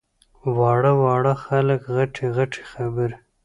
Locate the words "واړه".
0.57-0.93, 1.01-1.33